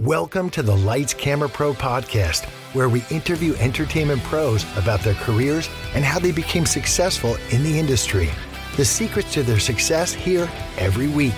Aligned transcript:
Welcome 0.00 0.50
to 0.50 0.62
the 0.62 0.76
Lights 0.76 1.14
Camera 1.14 1.48
Pro 1.48 1.72
podcast, 1.72 2.44
where 2.74 2.90
we 2.90 3.02
interview 3.10 3.54
entertainment 3.54 4.22
pros 4.24 4.62
about 4.76 5.00
their 5.00 5.14
careers 5.14 5.70
and 5.94 6.04
how 6.04 6.18
they 6.18 6.32
became 6.32 6.66
successful 6.66 7.38
in 7.50 7.62
the 7.62 7.78
industry. 7.78 8.28
The 8.76 8.84
secrets 8.84 9.32
to 9.32 9.42
their 9.42 9.58
success 9.58 10.12
here 10.12 10.50
every 10.76 11.08
week. 11.08 11.32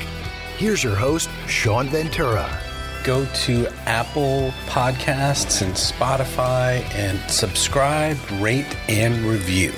Here's 0.56 0.82
your 0.82 0.96
host, 0.96 1.30
Sean 1.46 1.86
Ventura. 1.86 2.50
Go 3.04 3.24
to 3.26 3.68
Apple 3.86 4.52
Podcasts 4.66 5.62
and 5.62 5.72
Spotify 5.72 6.82
and 6.96 7.20
subscribe, 7.30 8.16
rate, 8.40 8.76
and 8.88 9.24
review. 9.24 9.70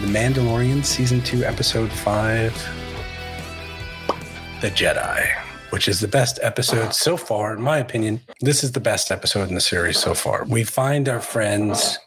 The 0.00 0.06
Mandalorian 0.06 0.84
Season 0.84 1.20
2, 1.22 1.42
Episode 1.42 1.90
5 1.90 2.52
The 4.60 4.70
Jedi 4.70 5.45
which 5.70 5.88
is 5.88 6.00
the 6.00 6.08
best 6.08 6.38
episode 6.42 6.94
so 6.94 7.16
far, 7.16 7.54
in 7.54 7.60
my 7.60 7.78
opinion. 7.78 8.20
This 8.40 8.62
is 8.62 8.72
the 8.72 8.80
best 8.80 9.10
episode 9.10 9.48
in 9.48 9.54
the 9.54 9.60
series 9.60 9.98
so 9.98 10.14
far. 10.14 10.44
We 10.44 10.64
find 10.64 11.08
our 11.08 11.20
friends 11.20 11.98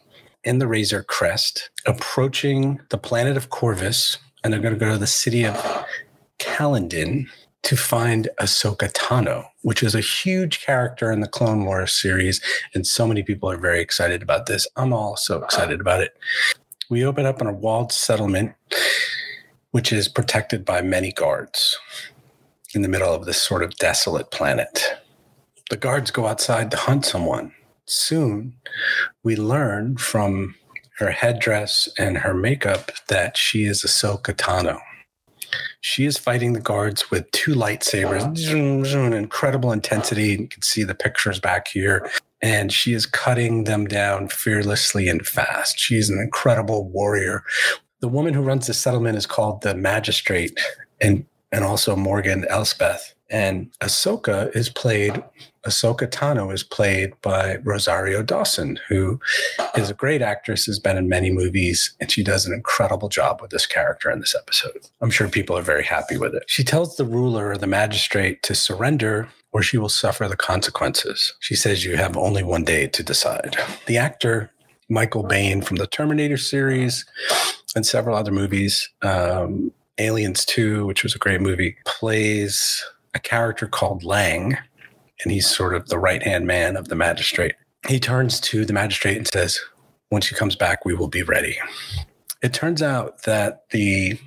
in 0.44 0.58
the 0.58 0.66
Razor 0.66 1.02
Crest 1.04 1.70
approaching 1.86 2.80
the 2.88 2.98
planet 2.98 3.36
of 3.36 3.50
Corvus, 3.50 4.18
and 4.42 4.52
they're 4.52 4.60
going 4.60 4.74
to 4.74 4.80
go 4.80 4.92
to 4.92 4.98
the 4.98 5.06
city 5.06 5.44
of 5.44 5.86
Calodan 6.38 7.26
to 7.62 7.76
find 7.76 8.28
Ahsoka 8.40 8.90
Tano, 8.92 9.44
which 9.62 9.82
is 9.82 9.94
a 9.94 10.00
huge 10.00 10.60
character 10.64 11.12
in 11.12 11.20
the 11.20 11.28
Clone 11.28 11.64
Wars 11.66 11.92
series. 11.92 12.40
And 12.74 12.86
so 12.86 13.06
many 13.06 13.22
people 13.22 13.50
are 13.50 13.58
very 13.58 13.80
excited 13.80 14.22
about 14.22 14.46
this. 14.46 14.66
I'm 14.76 14.94
also 14.94 15.42
excited 15.42 15.80
about 15.80 16.00
it. 16.00 16.16
We 16.88 17.04
open 17.04 17.26
up 17.26 17.40
in 17.40 17.46
a 17.46 17.52
walled 17.52 17.92
settlement, 17.92 18.54
which 19.72 19.92
is 19.92 20.08
protected 20.08 20.64
by 20.64 20.80
many 20.80 21.12
guards 21.12 21.78
in 22.74 22.82
the 22.82 22.88
middle 22.88 23.12
of 23.12 23.24
this 23.24 23.40
sort 23.40 23.62
of 23.62 23.76
desolate 23.76 24.30
planet. 24.30 24.82
The 25.70 25.76
guards 25.76 26.10
go 26.10 26.26
outside 26.26 26.70
to 26.70 26.76
hunt 26.76 27.04
someone. 27.04 27.52
Soon, 27.86 28.54
we 29.22 29.36
learn 29.36 29.96
from 29.96 30.54
her 30.98 31.10
headdress 31.10 31.88
and 31.98 32.18
her 32.18 32.34
makeup 32.34 32.92
that 33.08 33.36
she 33.36 33.64
is 33.64 33.82
Ahsoka 33.82 34.34
Tano. 34.34 34.78
She 35.80 36.04
is 36.04 36.18
fighting 36.18 36.52
the 36.52 36.60
guards 36.60 37.10
with 37.10 37.30
two 37.32 37.54
lightsabers, 37.54 38.36
zoom, 38.36 38.84
zoom, 38.84 39.12
incredible 39.12 39.72
intensity. 39.72 40.32
You 40.32 40.48
can 40.48 40.62
see 40.62 40.84
the 40.84 40.94
pictures 40.94 41.40
back 41.40 41.68
here. 41.68 42.08
And 42.42 42.72
she 42.72 42.92
is 42.92 43.06
cutting 43.06 43.64
them 43.64 43.86
down 43.86 44.28
fearlessly 44.28 45.08
and 45.08 45.26
fast. 45.26 45.78
She's 45.78 46.08
an 46.08 46.18
incredible 46.18 46.88
warrior. 46.88 47.42
The 48.00 48.08
woman 48.08 48.34
who 48.34 48.42
runs 48.42 48.66
the 48.66 48.74
settlement 48.74 49.18
is 49.18 49.26
called 49.26 49.62
the 49.62 49.74
magistrate, 49.74 50.58
and 51.00 51.26
and 51.52 51.64
also 51.64 51.96
Morgan 51.96 52.44
Elsbeth. 52.48 53.14
And 53.28 53.70
Ahsoka 53.80 54.54
is 54.56 54.68
played, 54.68 55.22
Ahsoka 55.64 56.10
Tano 56.10 56.52
is 56.52 56.64
played 56.64 57.12
by 57.22 57.56
Rosario 57.62 58.24
Dawson, 58.24 58.78
who 58.88 59.20
is 59.76 59.88
a 59.88 59.94
great 59.94 60.20
actress, 60.20 60.66
has 60.66 60.80
been 60.80 60.96
in 60.96 61.08
many 61.08 61.30
movies, 61.30 61.94
and 62.00 62.10
she 62.10 62.24
does 62.24 62.44
an 62.44 62.52
incredible 62.52 63.08
job 63.08 63.40
with 63.40 63.52
this 63.52 63.66
character 63.66 64.10
in 64.10 64.18
this 64.18 64.34
episode. 64.34 64.88
I'm 65.00 65.10
sure 65.10 65.28
people 65.28 65.56
are 65.56 65.62
very 65.62 65.84
happy 65.84 66.16
with 66.16 66.34
it. 66.34 66.42
She 66.48 66.64
tells 66.64 66.96
the 66.96 67.04
ruler 67.04 67.50
or 67.50 67.56
the 67.56 67.68
magistrate 67.68 68.42
to 68.44 68.54
surrender 68.54 69.28
or 69.52 69.62
she 69.62 69.78
will 69.78 69.88
suffer 69.88 70.28
the 70.28 70.36
consequences. 70.36 71.34
She 71.40 71.56
says 71.56 71.84
you 71.84 71.96
have 71.96 72.16
only 72.16 72.42
one 72.42 72.64
day 72.64 72.86
to 72.88 73.02
decide. 73.02 73.56
The 73.86 73.98
actor, 73.98 74.50
Michael 74.88 75.24
Biehn 75.24 75.64
from 75.64 75.76
the 75.76 75.86
Terminator 75.86 76.36
series 76.36 77.04
and 77.74 77.84
several 77.84 78.16
other 78.16 78.32
movies, 78.32 78.88
um, 79.02 79.72
Aliens 79.98 80.44
2, 80.44 80.86
which 80.86 81.02
was 81.02 81.14
a 81.14 81.18
great 81.18 81.40
movie, 81.40 81.76
plays 81.84 82.84
a 83.14 83.18
character 83.18 83.66
called 83.66 84.02
Lang, 84.04 84.56
and 85.22 85.32
he's 85.32 85.48
sort 85.48 85.74
of 85.74 85.88
the 85.88 85.98
right 85.98 86.22
hand 86.22 86.46
man 86.46 86.76
of 86.76 86.88
the 86.88 86.94
magistrate. 86.94 87.54
He 87.88 88.00
turns 88.00 88.40
to 88.40 88.64
the 88.64 88.72
magistrate 88.72 89.16
and 89.16 89.26
says, 89.26 89.60
Once 90.10 90.26
she 90.26 90.34
comes 90.34 90.56
back, 90.56 90.84
we 90.84 90.94
will 90.94 91.08
be 91.08 91.22
ready. 91.22 91.58
It 92.42 92.54
turns 92.54 92.82
out 92.82 93.22
that 93.24 93.64
the 93.70 94.18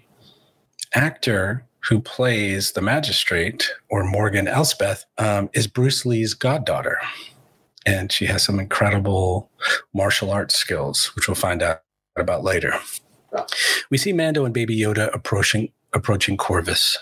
actor 0.94 1.66
who 1.90 2.00
plays 2.00 2.72
the 2.72 2.82
magistrate, 2.82 3.72
or 3.90 4.04
Morgan 4.04 4.48
Elsbeth, 4.48 5.06
um, 5.18 5.50
is 5.54 5.68
Bruce 5.68 6.06
Lee's 6.06 6.34
goddaughter. 6.34 6.98
And 7.86 8.12
she 8.12 8.26
has 8.28 8.44
some 8.44 8.60
incredible 8.60 9.50
martial 9.94 10.32
arts 10.32 10.56
skills, 10.56 11.08
which 11.16 11.28
we'll 11.28 11.36
find 11.36 11.62
out 11.62 11.82
about 12.16 12.44
later. 12.44 12.74
We 13.90 13.98
see 13.98 14.14
Mando 14.14 14.46
and 14.46 14.54
Baby 14.54 14.78
Yoda 14.78 15.14
approaching 15.14 15.72
approaching 15.94 16.38
Corvus. 16.38 16.98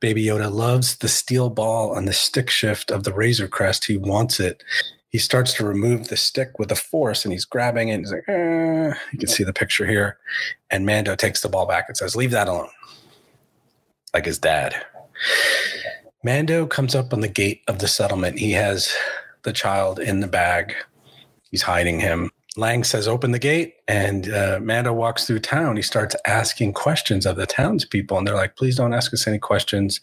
Baby 0.00 0.24
Yoda 0.24 0.52
loves 0.52 0.96
the 0.96 1.08
steel 1.08 1.48
ball 1.50 1.94
on 1.94 2.04
the 2.04 2.12
stick 2.12 2.50
shift 2.50 2.90
of 2.90 3.04
the 3.04 3.12
Razor 3.12 3.48
Crest. 3.48 3.84
He 3.84 3.96
wants 3.96 4.40
it. 4.40 4.62
He 5.10 5.18
starts 5.18 5.52
to 5.54 5.64
remove 5.64 6.08
the 6.08 6.16
stick 6.16 6.58
with 6.58 6.68
the 6.68 6.74
force 6.74 7.24
and 7.24 7.32
he's 7.32 7.44
grabbing 7.44 7.88
it. 7.88 8.00
He's 8.00 8.12
like, 8.12 8.28
eh. 8.28 8.94
you 9.12 9.18
can 9.18 9.28
see 9.28 9.44
the 9.44 9.52
picture 9.52 9.86
here. 9.86 10.18
And 10.70 10.86
Mando 10.86 11.14
takes 11.14 11.42
the 11.42 11.48
ball 11.48 11.66
back 11.66 11.84
and 11.86 11.96
says, 11.96 12.16
Leave 12.16 12.30
that 12.30 12.48
alone. 12.48 12.70
Like 14.14 14.26
his 14.26 14.38
dad. 14.38 14.74
Mando 16.24 16.66
comes 16.66 16.94
up 16.94 17.12
on 17.12 17.20
the 17.20 17.28
gate 17.28 17.62
of 17.68 17.78
the 17.78 17.88
settlement. 17.88 18.38
He 18.38 18.52
has 18.52 18.94
the 19.42 19.52
child 19.52 19.98
in 19.98 20.20
the 20.20 20.26
bag. 20.26 20.74
He's 21.50 21.62
hiding 21.62 22.00
him. 22.00 22.30
Lang 22.56 22.84
says, 22.84 23.08
open 23.08 23.32
the 23.32 23.38
gate. 23.38 23.74
And 23.88 24.30
uh, 24.30 24.60
Mando 24.62 24.92
walks 24.92 25.26
through 25.26 25.40
town. 25.40 25.76
He 25.76 25.82
starts 25.82 26.14
asking 26.26 26.74
questions 26.74 27.24
of 27.24 27.36
the 27.36 27.46
townspeople. 27.46 28.18
And 28.18 28.26
they're 28.26 28.34
like, 28.34 28.56
please 28.56 28.76
don't 28.76 28.92
ask 28.92 29.12
us 29.14 29.26
any 29.26 29.38
questions. 29.38 30.00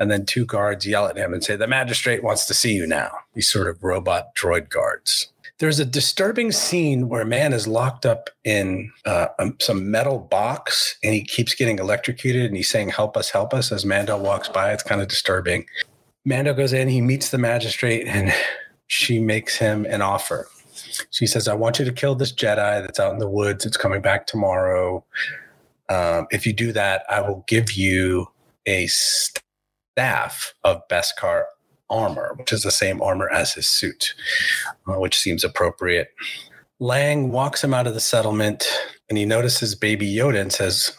And 0.00 0.10
then 0.10 0.26
two 0.26 0.44
guards 0.44 0.86
yell 0.86 1.06
at 1.06 1.16
him 1.16 1.32
and 1.32 1.44
say, 1.44 1.54
the 1.56 1.68
magistrate 1.68 2.24
wants 2.24 2.46
to 2.46 2.54
see 2.54 2.72
you 2.72 2.86
now. 2.86 3.12
These 3.34 3.50
sort 3.50 3.68
of 3.68 3.82
robot 3.82 4.34
droid 4.34 4.68
guards. 4.68 5.28
There's 5.58 5.78
a 5.78 5.84
disturbing 5.84 6.50
scene 6.50 7.08
where 7.08 7.22
a 7.22 7.26
man 7.26 7.52
is 7.52 7.68
locked 7.68 8.04
up 8.04 8.30
in 8.42 8.90
uh, 9.04 9.28
um, 9.38 9.56
some 9.60 9.92
metal 9.92 10.18
box 10.18 10.96
and 11.04 11.14
he 11.14 11.22
keeps 11.22 11.54
getting 11.54 11.78
electrocuted 11.78 12.46
and 12.46 12.56
he's 12.56 12.68
saying, 12.68 12.88
help 12.88 13.16
us, 13.16 13.30
help 13.30 13.54
us 13.54 13.70
as 13.70 13.84
Mando 13.84 14.18
walks 14.18 14.48
by. 14.48 14.72
It's 14.72 14.82
kind 14.82 15.00
of 15.00 15.06
disturbing. 15.06 15.66
Mando 16.24 16.52
goes 16.52 16.72
in, 16.72 16.88
he 16.88 17.00
meets 17.00 17.30
the 17.30 17.38
magistrate, 17.38 18.06
and 18.06 18.32
she 18.86 19.18
makes 19.18 19.56
him 19.56 19.84
an 19.86 20.02
offer 20.02 20.48
she 21.10 21.26
says, 21.26 21.48
I 21.48 21.54
want 21.54 21.78
you 21.78 21.84
to 21.84 21.92
kill 21.92 22.14
this 22.14 22.32
Jedi 22.32 22.82
that's 22.82 23.00
out 23.00 23.12
in 23.12 23.18
the 23.18 23.28
woods. 23.28 23.64
It's 23.66 23.76
coming 23.76 24.02
back 24.02 24.26
tomorrow. 24.26 25.04
Um, 25.88 26.26
if 26.30 26.46
you 26.46 26.52
do 26.52 26.72
that, 26.72 27.04
I 27.08 27.20
will 27.20 27.44
give 27.46 27.72
you 27.72 28.28
a 28.66 28.86
staff 28.86 30.54
of 30.64 30.80
Beskar 30.88 31.44
armor, 31.90 32.34
which 32.36 32.52
is 32.52 32.62
the 32.62 32.70
same 32.70 33.02
armor 33.02 33.30
as 33.30 33.52
his 33.52 33.68
suit, 33.68 34.14
uh, 34.86 34.94
which 34.94 35.18
seems 35.18 35.44
appropriate. 35.44 36.08
Lang 36.80 37.30
walks 37.30 37.62
him 37.62 37.74
out 37.74 37.86
of 37.86 37.94
the 37.94 38.00
settlement 38.00 38.66
and 39.08 39.18
he 39.18 39.24
notices 39.24 39.74
baby 39.74 40.12
Yoda 40.12 40.40
and 40.40 40.52
says, 40.52 40.96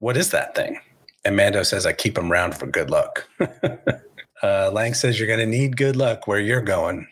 What 0.00 0.16
is 0.16 0.30
that 0.30 0.54
thing? 0.54 0.78
And 1.24 1.36
Mando 1.36 1.62
says, 1.62 1.86
I 1.86 1.92
keep 1.92 2.18
him 2.18 2.30
around 2.30 2.54
for 2.54 2.66
good 2.66 2.90
luck. 2.90 3.26
uh, 4.42 4.70
Lang 4.72 4.92
says, 4.92 5.18
You're 5.18 5.28
going 5.28 5.38
to 5.38 5.46
need 5.46 5.76
good 5.76 5.96
luck 5.96 6.26
where 6.26 6.40
you're 6.40 6.60
going. 6.60 7.06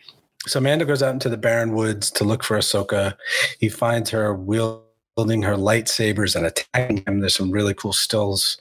So 0.45 0.59
Mando 0.59 0.85
goes 0.85 1.01
out 1.01 1.13
into 1.13 1.29
the 1.29 1.37
barren 1.37 1.73
woods 1.73 2.11
to 2.11 2.23
look 2.23 2.43
for 2.43 2.57
Ahsoka. 2.57 3.15
He 3.59 3.69
finds 3.69 4.09
her 4.09 4.33
wielding 4.33 5.41
her 5.41 5.55
lightsabers 5.55 6.35
and 6.35 6.45
attacking 6.45 7.03
him. 7.05 7.21
There's 7.21 7.35
some 7.35 7.51
really 7.51 7.73
cool 7.73 7.93
stills 7.93 8.57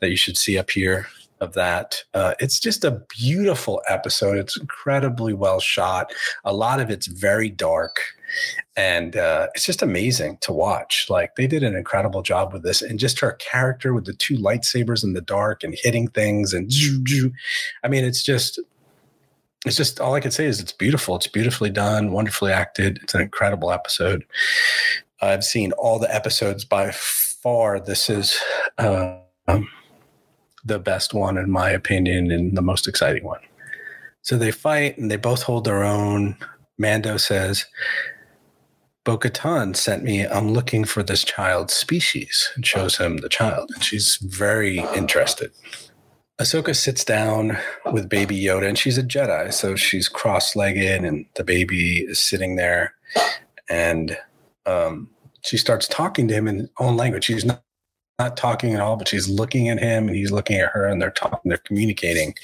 that 0.00 0.08
you 0.08 0.16
should 0.16 0.38
see 0.38 0.56
up 0.56 0.70
here 0.70 1.06
of 1.40 1.52
that. 1.52 2.02
Uh, 2.14 2.34
it's 2.40 2.58
just 2.58 2.84
a 2.84 3.02
beautiful 3.08 3.82
episode. 3.88 4.38
It's 4.38 4.58
incredibly 4.58 5.34
well 5.34 5.60
shot. 5.60 6.12
A 6.44 6.54
lot 6.54 6.80
of 6.80 6.90
it's 6.90 7.06
very 7.06 7.50
dark, 7.50 8.00
and 8.76 9.16
uh, 9.16 9.48
it's 9.54 9.66
just 9.66 9.82
amazing 9.82 10.38
to 10.42 10.52
watch. 10.52 11.06
Like 11.10 11.36
they 11.36 11.46
did 11.46 11.62
an 11.62 11.76
incredible 11.76 12.22
job 12.22 12.52
with 12.52 12.62
this, 12.62 12.80
and 12.80 12.98
just 12.98 13.20
her 13.20 13.32
character 13.32 13.92
with 13.92 14.06
the 14.06 14.14
two 14.14 14.36
lightsabers 14.36 15.04
in 15.04 15.12
the 15.12 15.20
dark 15.20 15.62
and 15.62 15.76
hitting 15.82 16.08
things, 16.08 16.54
and 16.54 16.72
I 17.84 17.88
mean, 17.88 18.04
it's 18.04 18.22
just 18.22 18.58
it's 19.66 19.76
just 19.76 20.00
all 20.00 20.14
I 20.14 20.20
can 20.20 20.30
say 20.30 20.46
is 20.46 20.60
it's 20.60 20.72
beautiful. 20.72 21.16
It's 21.16 21.26
beautifully 21.26 21.70
done, 21.70 22.12
wonderfully 22.12 22.52
acted. 22.52 23.00
It's 23.02 23.14
an 23.14 23.20
incredible 23.20 23.72
episode. 23.72 24.24
I've 25.20 25.44
seen 25.44 25.72
all 25.72 25.98
the 25.98 26.14
episodes 26.14 26.64
by 26.64 26.92
far. 26.92 27.80
This 27.80 28.08
is 28.08 28.38
um, 28.78 29.68
the 30.64 30.78
best 30.78 31.12
one, 31.12 31.36
in 31.36 31.50
my 31.50 31.70
opinion, 31.70 32.30
and 32.30 32.56
the 32.56 32.62
most 32.62 32.86
exciting 32.86 33.24
one. 33.24 33.40
So 34.22 34.36
they 34.36 34.52
fight 34.52 34.98
and 34.98 35.10
they 35.10 35.16
both 35.16 35.42
hold 35.42 35.64
their 35.64 35.82
own. 35.82 36.36
Mando 36.78 37.16
says, 37.16 37.66
Bo 39.02 39.18
Katan 39.18 39.74
sent 39.74 40.04
me, 40.04 40.26
I'm 40.26 40.52
looking 40.52 40.84
for 40.84 41.02
this 41.02 41.24
child's 41.24 41.74
species, 41.74 42.50
and 42.54 42.64
shows 42.64 42.98
him 42.98 43.18
the 43.18 43.28
child. 43.28 43.70
And 43.74 43.82
she's 43.82 44.16
very 44.16 44.78
interested. 44.94 45.50
Ahsoka 46.40 46.76
sits 46.76 47.04
down 47.04 47.56
with 47.92 48.08
baby 48.08 48.38
Yoda, 48.38 48.68
and 48.68 48.78
she's 48.78 48.98
a 48.98 49.02
Jedi, 49.02 49.52
so 49.52 49.74
she's 49.74 50.08
cross-legged, 50.08 51.04
and 51.04 51.26
the 51.34 51.44
baby 51.44 52.00
is 52.00 52.20
sitting 52.20 52.56
there, 52.56 52.94
and 53.70 54.18
um, 54.66 55.08
she 55.42 55.56
starts 55.56 55.88
talking 55.88 56.28
to 56.28 56.34
him 56.34 56.46
in 56.46 56.68
own 56.78 56.96
language. 56.96 57.24
She's 57.24 57.44
not, 57.44 57.62
not 58.18 58.36
talking 58.36 58.74
at 58.74 58.80
all, 58.80 58.96
but 58.96 59.08
she's 59.08 59.28
looking 59.28 59.70
at 59.70 59.78
him, 59.78 60.08
and 60.08 60.16
he's 60.16 60.30
looking 60.30 60.58
at 60.58 60.70
her, 60.72 60.86
and 60.86 61.00
they're 61.00 61.10
talking, 61.10 61.40
they're 61.48 61.58
communicating. 61.58 62.34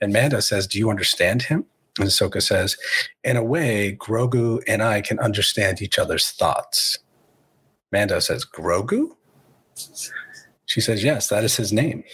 And 0.00 0.12
Mando 0.12 0.40
says, 0.40 0.66
"Do 0.66 0.78
you 0.78 0.88
understand 0.90 1.42
him?" 1.42 1.66
And 1.98 2.08
Ahsoka 2.08 2.42
says, 2.42 2.76
In 3.22 3.36
a 3.36 3.44
way, 3.44 3.96
Grogu 4.00 4.62
and 4.66 4.82
I 4.82 5.00
can 5.00 5.18
understand 5.18 5.82
each 5.82 5.98
other's 5.98 6.30
thoughts. 6.30 6.98
Mando 7.92 8.18
says, 8.18 8.44
Grogu? 8.46 9.10
She 10.64 10.80
says, 10.80 11.04
Yes, 11.04 11.28
that 11.28 11.44
is 11.44 11.56
his 11.56 11.72
name. 11.72 12.04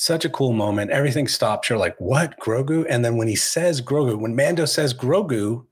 Such 0.00 0.24
a 0.24 0.30
cool 0.30 0.52
moment. 0.52 0.92
Everything 0.92 1.26
stops. 1.26 1.68
You're 1.68 1.76
like, 1.76 1.96
What? 1.98 2.38
Grogu? 2.38 2.86
And 2.88 3.04
then 3.04 3.16
when 3.16 3.26
he 3.26 3.34
says 3.34 3.82
Grogu, 3.82 4.16
when 4.16 4.36
Mando 4.36 4.64
says 4.64 4.94
Grogu, 4.94 5.66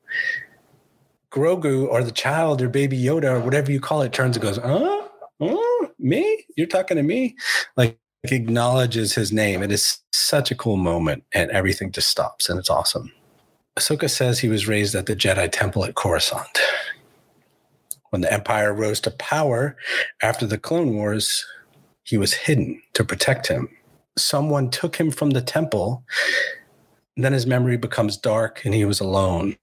Grogu 1.31 1.87
or 1.87 2.03
the 2.03 2.11
child 2.11 2.61
or 2.61 2.69
baby 2.69 3.01
Yoda 3.01 3.35
or 3.35 3.41
whatever 3.41 3.71
you 3.71 3.79
call 3.79 4.03
it 4.03 4.13
turns 4.13 4.37
and 4.37 4.43
goes, 4.43 4.57
Huh? 4.57 5.03
Huh? 5.41 5.87
Me? 6.01 6.45
You're 6.57 6.67
talking 6.67 6.97
to 6.97 7.05
me? 7.05 7.37
Like, 7.77 8.01
acknowledges 8.25 9.15
his 9.15 9.33
name. 9.33 9.63
It 9.63 9.71
is 9.71 9.99
such 10.13 10.51
a 10.51 10.57
cool 10.57 10.77
moment, 10.77 11.23
and 11.33 11.49
everything 11.53 11.93
just 11.93 12.11
stops, 12.11 12.49
and 12.49 12.59
it's 12.59 12.71
awesome. 12.71 13.13
Ahsoka 13.79 14.11
says 14.11 14.41
he 14.41 14.49
was 14.49 14.67
raised 14.67 14.97
at 14.97 15.07
the 15.07 15.15
Jedi 15.15 15.49
Temple 15.53 15.85
at 15.85 15.95
Coruscant. 15.95 16.59
When 18.11 18.23
the 18.23 18.33
Empire 18.33 18.75
rose 18.75 18.99
to 19.03 19.13
power 19.13 19.77
after 20.21 20.47
the 20.47 20.59
Clone 20.59 20.97
Wars, 20.97 21.47
he 22.03 22.19
was 22.19 22.35
hidden 22.35 22.83
to 22.95 23.05
protect 23.05 23.47
him. 23.47 23.69
Someone 24.19 24.71
took 24.71 24.97
him 24.97 25.11
from 25.11 25.31
the 25.31 25.43
temple. 25.43 26.05
Then 27.17 27.33
his 27.33 27.47
memory 27.47 27.77
becomes 27.77 28.17
dark 28.17 28.65
and 28.65 28.75
he 28.75 28.85
was 28.85 29.01
alone. 29.01 29.57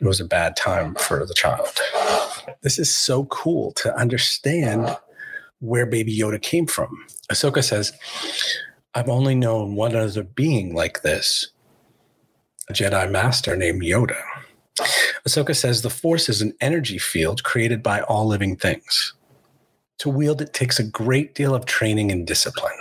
It 0.00 0.06
was 0.06 0.20
a 0.20 0.24
bad 0.26 0.56
time 0.56 0.94
for 0.96 1.24
the 1.26 1.34
child. 1.34 1.68
This 2.62 2.78
is 2.78 2.94
so 2.94 3.24
cool 3.26 3.72
to 3.74 3.94
understand 3.96 4.96
where 5.60 5.86
Baby 5.86 6.16
Yoda 6.16 6.40
came 6.40 6.66
from. 6.66 7.04
Ahsoka 7.30 7.64
says, 7.64 7.92
I've 8.94 9.08
only 9.08 9.34
known 9.34 9.74
one 9.74 9.96
other 9.96 10.22
being 10.22 10.74
like 10.74 11.02
this 11.02 11.48
a 12.68 12.72
Jedi 12.72 13.10
Master 13.10 13.56
named 13.56 13.82
Yoda. 13.82 14.20
Ahsoka 15.26 15.54
says 15.54 15.82
the 15.82 15.90
Force 15.90 16.28
is 16.28 16.42
an 16.42 16.54
energy 16.60 16.98
field 16.98 17.44
created 17.44 17.82
by 17.82 18.00
all 18.02 18.26
living 18.26 18.56
things. 18.56 19.14
To 19.98 20.08
wield 20.10 20.42
it 20.42 20.52
takes 20.52 20.78
a 20.78 20.84
great 20.84 21.34
deal 21.34 21.54
of 21.54 21.66
training 21.66 22.10
and 22.12 22.26
discipline. 22.26 22.72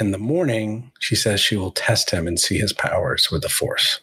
In 0.00 0.12
the 0.12 0.18
morning, 0.18 0.92
she 1.00 1.16
says 1.16 1.40
she 1.40 1.56
will 1.56 1.72
test 1.72 2.10
him 2.10 2.26
and 2.26 2.38
see 2.38 2.58
his 2.58 2.72
powers 2.72 3.30
with 3.30 3.42
the 3.42 3.48
Force. 3.48 4.00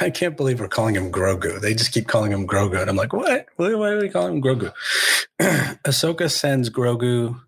I 0.00 0.10
can't 0.10 0.36
believe 0.36 0.60
we're 0.60 0.68
calling 0.68 0.94
him 0.94 1.12
Grogu. 1.12 1.60
They 1.60 1.74
just 1.74 1.92
keep 1.92 2.08
calling 2.08 2.32
him 2.32 2.46
Grogu. 2.46 2.80
And 2.80 2.88
I'm 2.88 2.96
like, 2.96 3.12
what? 3.12 3.46
Why, 3.56 3.72
are 3.72 4.00
we 4.00 4.08
calling 4.08 4.36
him 4.36 4.42
Grogu? 4.42 4.72
Ahsoka 5.40 6.30
sends 6.30 6.70
Grogu. 6.70 7.38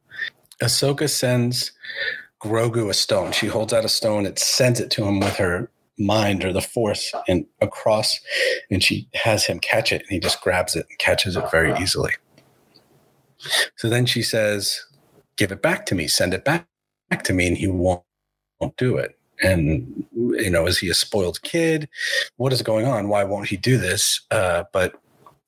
Ahsoka 0.63 1.09
sends 1.09 1.73
Grogu 2.43 2.91
a 2.91 2.95
stone. 2.95 3.33
She 3.33 3.47
holds 3.47 3.73
out 3.73 3.85
a 3.85 3.89
stone. 3.89 4.27
It 4.27 4.39
sends 4.39 4.81
it 4.81 4.91
to 4.93 5.05
him 5.05 5.21
with 5.21 5.37
her 5.37 5.71
mind 5.99 6.45
or 6.45 6.53
the 6.53 6.61
force 6.61 7.13
and 7.27 7.47
across, 7.61 8.21
and 8.71 8.83
she 8.85 9.09
has 9.15 9.47
him 9.47 9.59
catch 9.59 9.93
it, 9.93 10.03
and 10.03 10.11
he 10.11 10.21
just 10.21 10.43
grabs 10.43 10.77
it 10.77 10.87
and 10.89 10.99
catches 10.99 11.37
it 11.37 11.51
very 11.51 11.75
easily. 11.81 12.13
So 13.77 13.89
then 13.89 14.07
she 14.07 14.23
says, 14.23 14.85
"Give 15.37 15.53
it 15.53 15.63
back 15.63 15.87
to 15.87 15.95
me. 15.95 16.07
Send 16.09 16.35
it 16.35 16.45
back, 16.45 16.67
back 17.11 17.23
to 17.25 17.33
me," 17.33 17.47
and 17.47 17.57
he 17.57 17.69
won't, 17.69 18.03
won't 18.61 18.77
do 18.77 18.97
it. 18.97 19.19
And 19.43 20.07
you 20.13 20.51
know, 20.51 20.67
is 20.67 20.79
he 20.79 20.89
a 20.89 20.95
spoiled 20.95 21.43
kid? 21.43 21.89
What 22.37 22.53
is 22.53 22.63
going 22.63 22.87
on? 22.87 23.09
Why 23.09 23.25
won't 23.25 23.49
he 23.49 23.57
do 23.57 23.79
this? 23.79 24.21
Uh, 24.31 24.65
but 24.73 24.95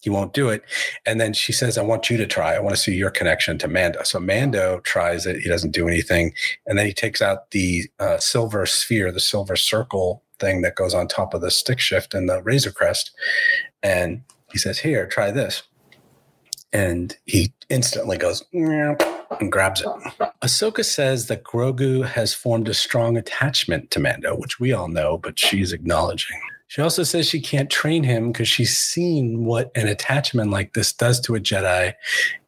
he 0.01 0.11
won't 0.11 0.33
do 0.33 0.49
it. 0.49 0.63
And 1.07 1.21
then 1.21 1.33
she 1.33 1.53
says, 1.53 1.77
I 1.77 1.83
want 1.83 2.09
you 2.09 2.17
to 2.19 2.27
try. 2.27 2.55
I 2.55 2.61
want 2.61 2.75
to 2.77 2.81
see 2.81 2.95
your 2.95 3.11
connection 3.11 3.59
to 3.59 3.69
Mando. 3.69 4.03
So 4.05 4.21
Mando 4.21 4.81
tries 4.81 5.27
it. 5.27 5.41
He 5.41 5.49
doesn't 5.49 5.73
do 5.73 5.89
anything. 5.89 6.33
And 6.67 6.79
then 6.79 6.87
he 6.87 6.93
takes 6.93 7.21
out 7.21 7.51
the 7.51 7.91
uh, 7.99 8.19
silver 8.19 8.65
sphere, 8.67 9.11
the 9.11 9.21
silver 9.21 9.57
circle 9.57 10.23
thing 10.39 10.63
that 10.63 10.77
goes 10.77 10.95
on 10.95 11.09
top 11.09 11.35
of 11.35 11.41
the 11.41 11.51
stick 11.51 11.81
shift 11.81 12.15
and 12.15 12.29
the 12.29 12.43
razor 12.43 12.71
crest. 12.71 13.11
And 13.83 14.23
he 14.53 14.59
says, 14.59 14.79
Here, 14.79 15.07
try 15.07 15.31
this. 15.31 15.63
And 16.73 17.17
he 17.25 17.53
instantly 17.69 18.19
goes 18.19 18.45
and 19.41 19.53
grabs 19.53 19.81
it. 19.81 19.89
Ahsoka 20.43 20.85
says 20.85 21.27
that 21.27 21.45
Grogu 21.45 22.05
has 22.05 22.35
formed 22.35 22.69
a 22.69 22.75
strong 22.75 23.17
attachment 23.17 23.91
to 23.91 24.01
Mando, 24.01 24.37
which 24.37 24.61
we 24.61 24.73
all 24.73 24.89
know, 24.89 25.19
but 25.19 25.39
she's 25.39 25.73
acknowledging. 25.73 26.41
She 26.69 26.83
also 26.83 27.03
says 27.03 27.27
she 27.27 27.41
can't 27.41 27.71
train 27.71 28.05
him 28.05 28.31
because 28.31 28.49
she's 28.49 28.77
seen 28.77 29.47
what 29.47 29.71
an 29.75 29.89
attachment 29.89 30.51
like 30.51 30.75
this 30.75 30.93
does 30.93 31.19
to 31.21 31.35
a 31.35 31.41
Jedi. 31.41 31.95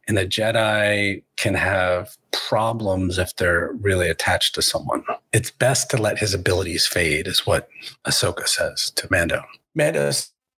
And 0.07 0.17
a 0.17 0.27
Jedi 0.27 1.23
can 1.37 1.55
have 1.55 2.15
problems 2.31 3.17
if 3.17 3.35
they're 3.35 3.71
really 3.81 4.09
attached 4.09 4.53
to 4.55 4.61
someone. 4.61 5.03
It's 5.33 5.49
best 5.49 5.89
to 5.91 5.97
let 5.97 6.19
his 6.19 6.33
abilities 6.33 6.85
fade, 6.85 7.27
is 7.27 7.47
what 7.47 7.67
Ahsoka 8.05 8.47
says 8.47 8.91
to 8.91 9.07
Mando. 9.09 9.41
Mando 9.73 10.11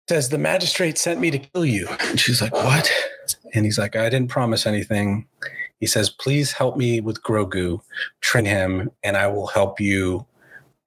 says, 0.10 0.30
The 0.30 0.38
magistrate 0.38 0.98
sent 0.98 1.20
me 1.20 1.32
to 1.32 1.40
kill 1.40 1.66
you. 1.66 1.88
And 2.02 2.20
she's 2.20 2.42
like, 2.42 2.54
What? 2.54 2.92
And 3.54 3.64
he's 3.64 3.78
like, 3.78 3.96
I 3.96 4.10
didn't 4.10 4.30
promise 4.30 4.66
anything. 4.66 5.28
He 5.80 5.86
says, 5.88 6.10
Please 6.10 6.52
help 6.52 6.78
me 6.78 7.02
with 7.02 7.24
Grogu, 7.24 7.82
train 8.22 8.46
him, 8.46 8.92
and 9.04 9.18
I 9.18 9.28
will 9.28 9.48
help 9.48 9.80
you 9.80 10.26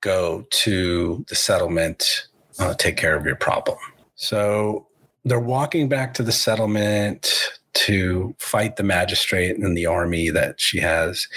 go 0.00 0.46
to 0.50 1.24
the 1.28 1.34
settlement 1.34 2.28
uh, 2.58 2.74
take 2.74 2.96
care 2.96 3.16
of 3.16 3.26
your 3.26 3.36
problem. 3.36 3.78
So 4.14 4.86
they're 5.24 5.40
walking 5.40 5.88
back 5.88 6.14
to 6.14 6.22
the 6.22 6.32
settlement 6.32 7.32
to 7.74 8.34
fight 8.38 8.76
the 8.76 8.82
magistrate 8.82 9.58
and 9.58 9.76
the 9.76 9.86
army 9.86 10.30
that 10.30 10.60
she 10.60 10.80
has. 10.80 11.28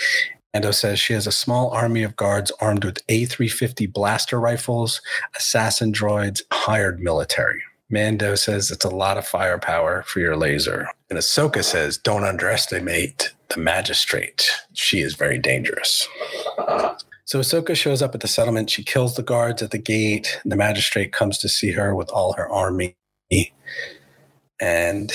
Mando 0.54 0.72
says 0.72 1.00
she 1.00 1.14
has 1.14 1.28
a 1.28 1.32
small 1.32 1.70
army 1.72 2.04
of 2.04 2.16
guards 2.16 2.52
armed 2.60 2.86
with 2.86 3.06
A350 3.08 3.92
blaster 3.92 4.40
rifles, 4.40 5.02
assassin 5.36 5.92
droids, 5.92 6.42
hired 6.52 7.00
military. 7.00 7.62
Mando 7.90 8.36
says 8.36 8.72
it's 8.72 8.86
a 8.86 8.90
lot 8.90 9.18
of 9.18 9.28
firepower 9.28 10.04
for 10.04 10.20
your 10.20 10.38
laser. 10.38 10.88
And 11.10 11.20
Ahsoka 11.20 11.64
says, 11.64 11.98
don't 11.98 12.24
underestimate 12.24 13.34
the 13.50 13.60
magistrate. 13.60 14.50
She 14.74 15.02
is 15.02 15.16
very 15.16 15.38
dangerous. 15.38 16.08
So 17.26 17.40
Ahsoka 17.40 17.76
shows 17.76 18.02
up 18.02 18.16
at 18.16 18.22
the 18.22 18.28
settlement. 18.28 18.70
She 18.70 18.84
kills 18.84 19.16
the 19.16 19.24
guards 19.24 19.62
at 19.62 19.72
the 19.72 19.78
gate. 19.78 20.40
The 20.46 20.56
magistrate 20.56 21.12
comes 21.12 21.38
to 21.40 21.50
see 21.50 21.72
her 21.72 21.94
with 21.96 22.10
all 22.10 22.34
her 22.34 22.50
army. 22.50 22.96
And 24.60 25.12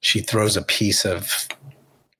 she 0.00 0.20
throws 0.20 0.56
a 0.56 0.62
piece 0.62 1.04
of 1.04 1.48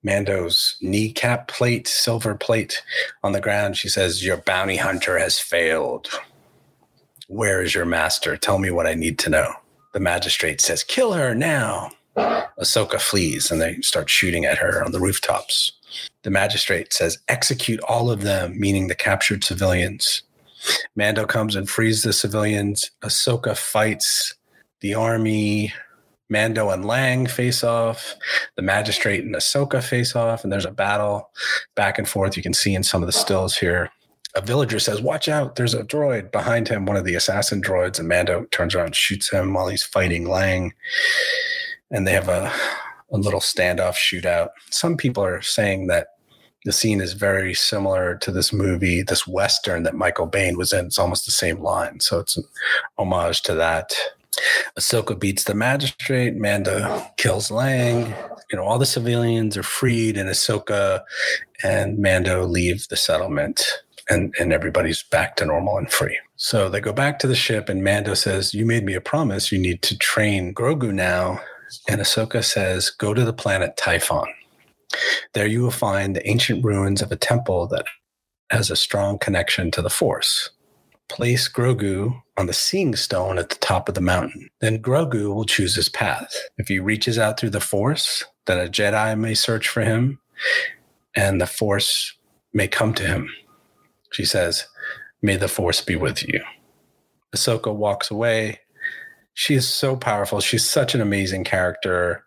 Mando's 0.04 0.76
kneecap 0.80 1.48
plate, 1.48 1.86
silver 1.88 2.34
plate, 2.34 2.82
on 3.22 3.32
the 3.32 3.40
ground. 3.40 3.76
She 3.76 3.88
says, 3.88 4.24
Your 4.24 4.36
bounty 4.38 4.76
hunter 4.76 5.18
has 5.18 5.38
failed. 5.38 6.08
Where 7.28 7.62
is 7.62 7.74
your 7.74 7.84
master? 7.84 8.36
Tell 8.36 8.58
me 8.58 8.70
what 8.70 8.86
I 8.86 8.94
need 8.94 9.18
to 9.20 9.30
know. 9.30 9.52
The 9.92 10.00
magistrate 10.00 10.60
says, 10.60 10.84
Kill 10.84 11.12
her 11.12 11.34
now. 11.34 11.90
Ahsoka 12.16 13.00
flees 13.00 13.50
and 13.50 13.60
they 13.60 13.80
start 13.80 14.10
shooting 14.10 14.44
at 14.44 14.58
her 14.58 14.84
on 14.84 14.92
the 14.92 15.00
rooftops. 15.00 15.72
The 16.22 16.30
magistrate 16.30 16.92
says, 16.92 17.18
execute 17.28 17.80
all 17.80 18.10
of 18.10 18.22
them, 18.22 18.58
meaning 18.58 18.88
the 18.88 18.94
captured 18.94 19.44
civilians. 19.44 20.22
Mando 20.94 21.26
comes 21.26 21.56
and 21.56 21.68
frees 21.68 22.02
the 22.02 22.12
civilians. 22.12 22.90
Ahsoka 23.02 23.56
fights 23.56 24.34
the 24.80 24.94
army. 24.94 25.72
Mando 26.30 26.70
and 26.70 26.84
Lang 26.84 27.26
face 27.26 27.62
off. 27.62 28.14
The 28.56 28.62
magistrate 28.62 29.24
and 29.24 29.34
Ahsoka 29.34 29.82
face 29.82 30.16
off, 30.16 30.44
and 30.44 30.52
there's 30.52 30.64
a 30.64 30.70
battle 30.70 31.30
back 31.74 31.98
and 31.98 32.08
forth. 32.08 32.36
You 32.36 32.42
can 32.42 32.54
see 32.54 32.74
in 32.74 32.82
some 32.82 33.02
of 33.02 33.06
the 33.06 33.12
stills 33.12 33.56
here. 33.56 33.90
A 34.34 34.40
villager 34.40 34.78
says, 34.78 35.02
Watch 35.02 35.28
out, 35.28 35.56
there's 35.56 35.74
a 35.74 35.84
droid 35.84 36.32
behind 36.32 36.68
him, 36.68 36.86
one 36.86 36.96
of 36.96 37.04
the 37.04 37.16
assassin 37.16 37.60
droids. 37.60 37.98
And 37.98 38.08
Mando 38.08 38.44
turns 38.50 38.74
around 38.74 38.86
and 38.86 38.96
shoots 38.96 39.30
him 39.30 39.52
while 39.52 39.68
he's 39.68 39.82
fighting 39.82 40.26
Lang. 40.26 40.72
And 41.92 42.06
they 42.06 42.12
have 42.12 42.28
a 42.28 42.52
a 43.12 43.18
little 43.18 43.40
standoff 43.40 43.94
shootout. 43.94 44.48
Some 44.70 44.96
people 44.96 45.22
are 45.22 45.42
saying 45.42 45.86
that 45.88 46.08
the 46.64 46.72
scene 46.72 47.00
is 47.00 47.12
very 47.12 47.54
similar 47.54 48.16
to 48.18 48.30
this 48.30 48.52
movie, 48.52 49.02
this 49.02 49.26
Western 49.26 49.82
that 49.82 49.94
Michael 49.94 50.28
Biehn 50.28 50.56
was 50.56 50.72
in. 50.72 50.86
It's 50.86 50.98
almost 50.98 51.26
the 51.26 51.32
same 51.32 51.60
line. 51.60 52.00
So 52.00 52.20
it's 52.20 52.36
an 52.36 52.44
homage 52.98 53.42
to 53.42 53.54
that. 53.54 53.92
Ahsoka 54.78 55.18
beats 55.18 55.44
the 55.44 55.54
magistrate. 55.54 56.36
Mando 56.36 57.06
kills 57.16 57.50
Lang. 57.50 58.14
You 58.50 58.58
know, 58.58 58.64
all 58.64 58.78
the 58.78 58.86
civilians 58.86 59.56
are 59.56 59.62
freed, 59.62 60.16
and 60.16 60.28
Ahsoka 60.28 61.02
and 61.62 61.98
Mando 61.98 62.46
leave 62.46 62.86
the 62.88 62.96
settlement, 62.96 63.64
and, 64.08 64.34
and 64.38 64.52
everybody's 64.52 65.02
back 65.02 65.36
to 65.36 65.46
normal 65.46 65.78
and 65.78 65.90
free. 65.90 66.18
So 66.36 66.68
they 66.68 66.80
go 66.80 66.92
back 66.92 67.18
to 67.20 67.26
the 67.26 67.34
ship, 67.34 67.68
and 67.68 67.84
Mando 67.84 68.14
says, 68.14 68.54
You 68.54 68.64
made 68.66 68.84
me 68.84 68.94
a 68.94 69.00
promise. 69.00 69.52
You 69.52 69.58
need 69.58 69.82
to 69.82 69.98
train 69.98 70.54
Grogu 70.54 70.92
now 70.92 71.40
and 71.88 72.00
Ahsoka 72.00 72.44
says, 72.44 72.90
Go 72.90 73.14
to 73.14 73.24
the 73.24 73.32
planet 73.32 73.76
Tython. 73.76 74.26
There 75.32 75.46
you 75.46 75.62
will 75.62 75.70
find 75.70 76.14
the 76.14 76.28
ancient 76.28 76.64
ruins 76.64 77.00
of 77.02 77.10
a 77.12 77.16
temple 77.16 77.66
that 77.68 77.86
has 78.50 78.70
a 78.70 78.76
strong 78.76 79.18
connection 79.18 79.70
to 79.70 79.82
the 79.82 79.90
Force. 79.90 80.50
Place 81.08 81.48
Grogu 81.48 82.22
on 82.36 82.46
the 82.46 82.52
seeing 82.52 82.94
stone 82.96 83.38
at 83.38 83.48
the 83.48 83.56
top 83.56 83.88
of 83.88 83.94
the 83.94 84.00
mountain. 84.00 84.48
Then 84.60 84.82
Grogu 84.82 85.34
will 85.34 85.44
choose 85.44 85.74
his 85.74 85.88
path. 85.88 86.34
If 86.58 86.68
he 86.68 86.78
reaches 86.78 87.18
out 87.18 87.38
through 87.38 87.50
the 87.50 87.60
Force, 87.60 88.24
then 88.46 88.58
a 88.58 88.70
Jedi 88.70 89.18
may 89.18 89.34
search 89.34 89.68
for 89.68 89.82
him 89.82 90.18
and 91.14 91.40
the 91.40 91.46
Force 91.46 92.16
may 92.52 92.68
come 92.68 92.94
to 92.94 93.04
him. 93.04 93.28
She 94.10 94.24
says, 94.24 94.66
May 95.22 95.36
the 95.36 95.48
Force 95.48 95.80
be 95.80 95.96
with 95.96 96.22
you. 96.22 96.40
Ahsoka 97.34 97.74
walks 97.74 98.10
away. 98.10 98.60
She 99.34 99.54
is 99.54 99.68
so 99.68 99.96
powerful. 99.96 100.40
She's 100.40 100.68
such 100.68 100.94
an 100.94 101.00
amazing 101.00 101.44
character 101.44 102.24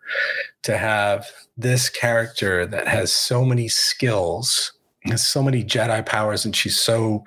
to 0.63 0.77
have 0.77 1.29
this 1.55 1.89
character 1.89 2.65
that 2.65 2.87
has 2.87 3.13
so 3.13 3.45
many 3.45 3.67
skills, 3.67 4.73
has 5.03 5.25
so 5.25 5.43
many 5.43 5.63
Jedi 5.63 6.05
powers, 6.05 6.45
and 6.45 6.55
she's 6.55 6.79
so, 6.79 7.23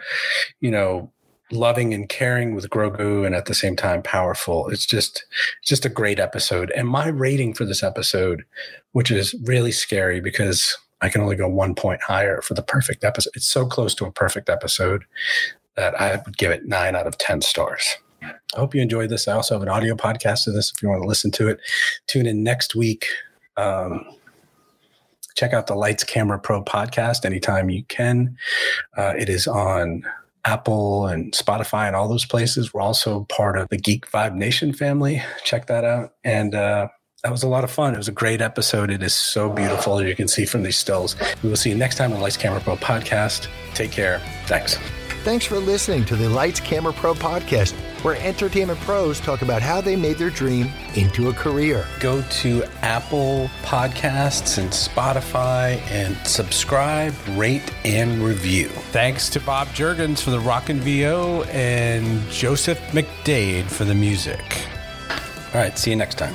you 0.61 0.71
know, 0.71 1.13
loving 1.51 1.95
and 1.95 2.09
caring 2.09 2.55
with 2.55 2.69
Grogu 2.69 3.25
and 3.25 3.35
at 3.35 3.47
the 3.47 3.55
same 3.55 3.77
time 3.77 4.03
powerful. 4.03 4.69
It's 4.69 4.85
just 4.85 5.25
just 5.65 5.85
a 5.85 5.91
great 5.91 6.19
episode. 6.19 6.71
And 6.73 6.89
my 6.89 7.09
rating 7.09 7.55
for 7.55 7.65
this 7.65 7.83
episode, 7.83 8.45
which 8.93 9.11
is 9.11 9.35
really 9.45 9.73
scary 9.73 10.21
because 10.21 10.77
I 11.01 11.09
can 11.09 11.21
only 11.21 11.37
go 11.37 11.49
one 11.49 11.75
point 11.75 12.03
higher 12.03 12.43
for 12.43 12.55
the 12.55 12.63
perfect 12.63 13.05
episode. 13.05 13.33
It's 13.35 13.49
so 13.49 13.67
close 13.67 13.95
to 13.97 14.07
a 14.07 14.13
perfect 14.13 14.51
episode 14.51 15.05
that 15.77 15.99
I 16.01 16.21
would 16.25 16.37
give 16.37 16.51
it 16.51 16.67
nine 16.67 16.97
out 16.97 17.07
of 17.07 17.19
10 17.19 17.41
stars. 17.43 17.97
I 18.55 18.59
hope 18.59 18.75
you 18.75 18.81
enjoyed 18.81 19.11
this. 19.11 19.29
I 19.29 19.33
also 19.33 19.55
have 19.55 19.63
an 19.63 19.69
audio 19.69 19.95
podcast 19.95 20.47
of 20.47 20.55
this 20.55 20.73
if 20.75 20.83
you 20.83 20.89
want 20.89 21.03
to 21.03 21.09
listen 21.09 21.31
to 21.33 21.49
it. 21.49 21.61
Tune 22.07 22.27
in 22.27 22.43
next 22.43 22.75
week. 22.75 23.07
Um, 23.57 24.05
check 25.35 25.53
out 25.53 25.67
the 25.67 25.75
Lights 25.75 26.05
Camera 26.05 26.39
Pro 26.39 26.63
podcast 26.63 27.25
anytime 27.25 27.71
you 27.71 27.85
can. 27.85 28.37
Uh, 28.97 29.15
it 29.17 29.29
is 29.29 29.47
on 29.47 30.05
Apple 30.45 31.07
and 31.07 31.33
Spotify 31.33 31.87
and 31.87 31.95
all 31.95 32.09
those 32.09 32.25
places. 32.25 32.73
We're 32.73 32.81
also 32.81 33.25
part 33.25 33.59
of 33.59 33.69
the 33.69 33.77
Geek 33.77 34.11
Vibe 34.11 34.35
Nation 34.35 34.73
family. 34.73 35.23
Check 35.45 35.67
that 35.67 35.85
out. 35.85 36.15
And 36.25 36.55
uh, 36.55 36.89
that 37.23 37.31
was 37.31 37.43
a 37.43 37.49
lot 37.49 37.65
of 37.65 37.71
fun. 37.71 37.95
It 37.95 37.99
was 37.99 38.09
a 38.09 38.13
great 38.13 38.41
episode. 38.41 38.91
It 38.91 39.03
is 39.03 39.15
so 39.15 39.51
beautiful, 39.51 39.99
as 39.99 40.07
you 40.07 40.17
can 40.17 40.29
see 40.29 40.47
from 40.47 40.63
these 40.63 40.77
stills. 40.77 41.17
We 41.43 41.51
will 41.51 41.57
see 41.57 41.71
you 41.71 41.77
next 41.77 41.97
time 41.97 42.13
on 42.13 42.21
Lights 42.21 42.37
Camera 42.37 42.61
Pro 42.61 42.77
podcast. 42.77 43.49
Take 43.75 43.93
care. 43.93 44.21
Thanks. 44.47 44.79
Thanks 45.25 45.45
for 45.45 45.59
listening 45.59 46.05
to 46.07 46.17
the 46.17 46.29
Lights 46.29 46.61
Camera 46.61 46.93
Pro 46.93 47.13
podcast, 47.13 47.73
where 48.03 48.17
entertainment 48.17 48.79
pros 48.81 49.21
talk 49.21 49.43
about 49.43 49.61
how 49.61 49.81
they 49.81 49.95
made 49.95 50.17
their 50.17 50.31
dream 50.31 50.71
into 50.95 51.29
a 51.29 51.33
career. 51.35 51.85
Go 52.01 52.23
to 52.23 52.65
Apple 52.81 53.51
Podcasts 53.63 54.57
and 54.57 54.71
Spotify 54.71 55.81
and 55.91 56.17
subscribe, 56.27 57.13
rate, 57.31 57.75
and 57.85 58.23
review. 58.25 58.69
Thanks 58.93 59.29
to 59.31 59.41
Bob 59.41 59.69
Jurgens 59.69 60.23
for 60.23 60.31
the 60.31 60.41
Rockin' 60.41 60.81
VO 60.81 61.43
and 61.51 62.27
Joseph 62.31 62.81
McDade 62.93 63.65
for 63.65 63.85
the 63.85 63.95
music. 63.95 64.67
All 65.53 65.61
right, 65.61 65.77
see 65.77 65.91
you 65.91 65.97
next 65.97 66.17
time. 66.17 66.35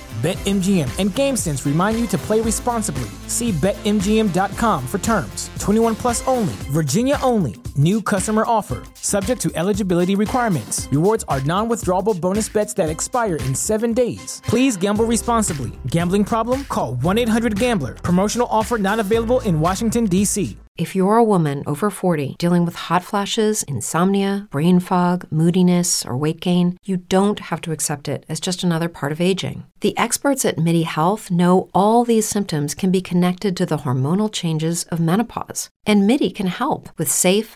BetMGM 0.21 0.99
and 0.99 1.09
GameSense 1.09 1.65
remind 1.65 1.99
you 1.99 2.05
to 2.05 2.17
play 2.19 2.41
responsibly. 2.41 3.09
See 3.25 3.51
BetMGM.com 3.53 4.85
for 4.85 4.99
terms. 4.99 5.49
21 5.57 5.95
plus 5.95 6.27
only, 6.27 6.53
Virginia 6.69 7.17
only. 7.23 7.55
New 7.77 8.01
customer 8.01 8.43
offer, 8.45 8.83
subject 8.95 9.41
to 9.41 9.51
eligibility 9.55 10.15
requirements. 10.15 10.87
Rewards 10.91 11.23
are 11.27 11.41
non 11.41 11.69
withdrawable 11.69 12.19
bonus 12.19 12.49
bets 12.49 12.73
that 12.73 12.89
expire 12.89 13.37
in 13.37 13.55
seven 13.55 13.93
days. 13.93 14.41
Please 14.45 14.75
gamble 14.75 15.05
responsibly. 15.05 15.71
Gambling 15.87 16.25
problem? 16.25 16.65
Call 16.65 16.95
1 16.95 17.17
800 17.17 17.57
Gambler. 17.57 17.93
Promotional 17.95 18.47
offer 18.49 18.77
not 18.77 18.99
available 18.99 19.39
in 19.41 19.59
Washington, 19.59 20.05
D.C. 20.05 20.57
If 20.77 20.95
you're 20.95 21.17
a 21.17 21.23
woman 21.23 21.63
over 21.67 21.89
40 21.89 22.35
dealing 22.39 22.65
with 22.65 22.75
hot 22.75 23.03
flashes, 23.03 23.61
insomnia, 23.63 24.47
brain 24.49 24.79
fog, 24.79 25.27
moodiness, 25.29 26.05
or 26.05 26.17
weight 26.17 26.39
gain, 26.39 26.77
you 26.83 26.97
don't 26.97 27.39
have 27.39 27.61
to 27.61 27.71
accept 27.71 28.07
it 28.07 28.25
as 28.29 28.39
just 28.39 28.63
another 28.63 28.87
part 28.89 29.11
of 29.11 29.19
aging. 29.21 29.65
The 29.81 29.95
experts 29.97 30.45
at 30.45 30.57
MIDI 30.57 30.83
Health 30.83 31.29
know 31.29 31.69
all 31.73 32.05
these 32.05 32.27
symptoms 32.27 32.73
can 32.73 32.89
be 32.89 33.01
connected 33.01 33.57
to 33.57 33.65
the 33.65 33.79
hormonal 33.79 34.31
changes 34.31 34.85
of 34.85 34.99
menopause. 34.99 35.69
And 35.85 36.07
MIDI 36.07 36.31
can 36.31 36.47
help 36.47 36.89
with 36.97 37.11
safe, 37.11 37.55